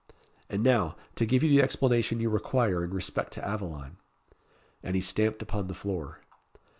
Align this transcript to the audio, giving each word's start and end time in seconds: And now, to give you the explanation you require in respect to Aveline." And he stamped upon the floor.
And 0.49 0.63
now, 0.63 0.95
to 1.13 1.27
give 1.27 1.43
you 1.43 1.49
the 1.49 1.61
explanation 1.61 2.19
you 2.19 2.31
require 2.31 2.83
in 2.83 2.89
respect 2.91 3.33
to 3.33 3.47
Aveline." 3.47 3.97
And 4.81 4.95
he 4.95 5.01
stamped 5.01 5.43
upon 5.43 5.67
the 5.67 5.75
floor. 5.75 6.21